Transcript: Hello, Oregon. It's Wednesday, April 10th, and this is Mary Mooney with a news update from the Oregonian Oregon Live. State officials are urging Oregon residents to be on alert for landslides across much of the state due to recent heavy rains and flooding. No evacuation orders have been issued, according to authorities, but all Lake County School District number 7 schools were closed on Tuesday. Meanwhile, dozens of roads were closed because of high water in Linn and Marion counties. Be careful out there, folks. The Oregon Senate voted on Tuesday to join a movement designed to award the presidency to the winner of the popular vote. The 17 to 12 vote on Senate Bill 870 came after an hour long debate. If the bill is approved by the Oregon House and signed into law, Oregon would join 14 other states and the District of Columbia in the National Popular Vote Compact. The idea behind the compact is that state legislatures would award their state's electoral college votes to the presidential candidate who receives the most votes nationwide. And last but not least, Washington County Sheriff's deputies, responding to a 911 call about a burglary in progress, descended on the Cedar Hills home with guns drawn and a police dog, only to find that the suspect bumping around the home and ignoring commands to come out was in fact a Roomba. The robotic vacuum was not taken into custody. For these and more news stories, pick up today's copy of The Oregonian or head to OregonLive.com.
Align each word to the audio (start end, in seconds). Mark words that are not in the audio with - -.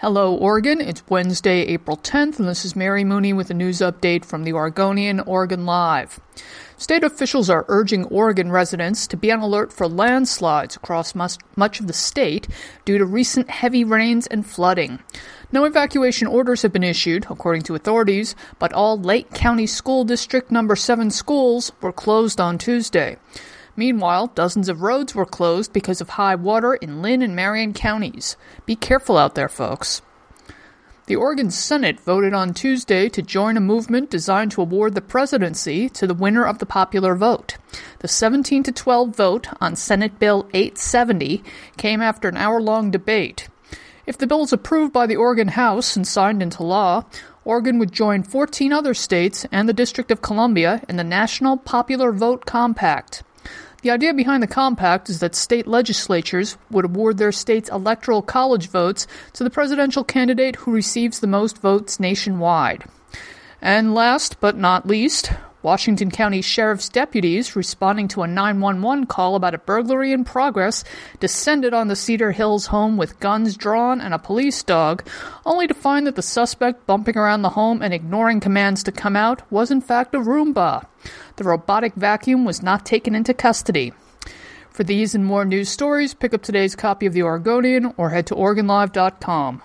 Hello, 0.00 0.34
Oregon. 0.34 0.82
It's 0.82 1.02
Wednesday, 1.08 1.62
April 1.62 1.96
10th, 1.96 2.38
and 2.38 2.46
this 2.46 2.66
is 2.66 2.76
Mary 2.76 3.02
Mooney 3.02 3.32
with 3.32 3.48
a 3.48 3.54
news 3.54 3.78
update 3.78 4.26
from 4.26 4.44
the 4.44 4.52
Oregonian 4.52 5.20
Oregon 5.20 5.64
Live. 5.64 6.20
State 6.76 7.02
officials 7.02 7.48
are 7.48 7.64
urging 7.68 8.04
Oregon 8.04 8.52
residents 8.52 9.06
to 9.06 9.16
be 9.16 9.32
on 9.32 9.40
alert 9.40 9.72
for 9.72 9.88
landslides 9.88 10.76
across 10.76 11.14
much 11.14 11.80
of 11.80 11.86
the 11.86 11.94
state 11.94 12.46
due 12.84 12.98
to 12.98 13.06
recent 13.06 13.48
heavy 13.48 13.84
rains 13.84 14.26
and 14.26 14.46
flooding. 14.46 14.98
No 15.50 15.64
evacuation 15.64 16.28
orders 16.28 16.60
have 16.60 16.74
been 16.74 16.84
issued, 16.84 17.24
according 17.30 17.62
to 17.62 17.74
authorities, 17.74 18.36
but 18.58 18.74
all 18.74 19.00
Lake 19.00 19.32
County 19.32 19.66
School 19.66 20.04
District 20.04 20.50
number 20.50 20.76
7 20.76 21.10
schools 21.10 21.72
were 21.80 21.90
closed 21.90 22.38
on 22.38 22.58
Tuesday. 22.58 23.16
Meanwhile, 23.76 24.28
dozens 24.28 24.68
of 24.68 24.80
roads 24.80 25.14
were 25.14 25.26
closed 25.26 25.72
because 25.72 26.00
of 26.00 26.10
high 26.10 26.34
water 26.34 26.74
in 26.74 27.02
Linn 27.02 27.20
and 27.20 27.36
Marion 27.36 27.74
counties. 27.74 28.36
Be 28.64 28.74
careful 28.74 29.18
out 29.18 29.34
there, 29.34 29.48
folks. 29.48 30.00
The 31.06 31.14
Oregon 31.14 31.52
Senate 31.52 32.00
voted 32.00 32.34
on 32.34 32.52
Tuesday 32.52 33.08
to 33.10 33.22
join 33.22 33.56
a 33.56 33.60
movement 33.60 34.10
designed 34.10 34.50
to 34.52 34.62
award 34.62 34.96
the 34.96 35.00
presidency 35.00 35.88
to 35.90 36.04
the 36.04 36.14
winner 36.14 36.44
of 36.44 36.58
the 36.58 36.66
popular 36.66 37.14
vote. 37.14 37.58
The 38.00 38.08
17 38.08 38.64
to 38.64 38.72
12 38.72 39.14
vote 39.14 39.48
on 39.60 39.76
Senate 39.76 40.18
Bill 40.18 40.48
870 40.52 41.44
came 41.76 42.02
after 42.02 42.28
an 42.28 42.36
hour 42.36 42.60
long 42.60 42.90
debate. 42.90 43.48
If 44.04 44.18
the 44.18 44.26
bill 44.26 44.42
is 44.42 44.52
approved 44.52 44.92
by 44.92 45.06
the 45.06 45.14
Oregon 45.14 45.48
House 45.48 45.94
and 45.94 46.06
signed 46.06 46.42
into 46.42 46.64
law, 46.64 47.04
Oregon 47.44 47.78
would 47.78 47.92
join 47.92 48.24
14 48.24 48.72
other 48.72 48.94
states 48.94 49.46
and 49.52 49.68
the 49.68 49.72
District 49.72 50.10
of 50.10 50.22
Columbia 50.22 50.82
in 50.88 50.96
the 50.96 51.04
National 51.04 51.56
Popular 51.56 52.10
Vote 52.10 52.46
Compact. 52.46 53.22
The 53.86 53.92
idea 53.92 54.12
behind 54.14 54.42
the 54.42 54.48
compact 54.48 55.08
is 55.08 55.20
that 55.20 55.36
state 55.36 55.68
legislatures 55.68 56.58
would 56.72 56.84
award 56.84 57.18
their 57.18 57.30
state's 57.30 57.68
electoral 57.68 58.20
college 58.20 58.66
votes 58.68 59.06
to 59.34 59.44
the 59.44 59.48
presidential 59.48 60.02
candidate 60.02 60.56
who 60.56 60.72
receives 60.72 61.20
the 61.20 61.28
most 61.28 61.58
votes 61.58 62.00
nationwide. 62.00 62.82
And 63.62 63.94
last 63.94 64.40
but 64.40 64.56
not 64.56 64.88
least, 64.88 65.30
Washington 65.66 66.12
County 66.12 66.42
Sheriff's 66.42 66.88
deputies, 66.88 67.56
responding 67.56 68.06
to 68.06 68.22
a 68.22 68.28
911 68.28 69.06
call 69.06 69.34
about 69.34 69.52
a 69.52 69.58
burglary 69.58 70.12
in 70.12 70.22
progress, 70.22 70.84
descended 71.18 71.74
on 71.74 71.88
the 71.88 71.96
Cedar 71.96 72.30
Hills 72.30 72.66
home 72.66 72.96
with 72.96 73.18
guns 73.18 73.56
drawn 73.56 74.00
and 74.00 74.14
a 74.14 74.18
police 74.20 74.62
dog, 74.62 75.04
only 75.44 75.66
to 75.66 75.74
find 75.74 76.06
that 76.06 76.14
the 76.14 76.22
suspect 76.22 76.86
bumping 76.86 77.16
around 77.16 77.42
the 77.42 77.48
home 77.48 77.82
and 77.82 77.92
ignoring 77.92 78.38
commands 78.38 78.84
to 78.84 78.92
come 78.92 79.16
out 79.16 79.42
was 79.50 79.72
in 79.72 79.80
fact 79.80 80.14
a 80.14 80.20
Roomba. 80.20 80.86
The 81.34 81.42
robotic 81.42 81.94
vacuum 81.94 82.44
was 82.44 82.62
not 82.62 82.86
taken 82.86 83.16
into 83.16 83.34
custody. 83.34 83.92
For 84.70 84.84
these 84.84 85.16
and 85.16 85.26
more 85.26 85.44
news 85.44 85.68
stories, 85.68 86.14
pick 86.14 86.32
up 86.32 86.42
today's 86.42 86.76
copy 86.76 87.06
of 87.06 87.12
The 87.12 87.24
Oregonian 87.24 87.92
or 87.96 88.10
head 88.10 88.28
to 88.28 88.36
OregonLive.com. 88.36 89.62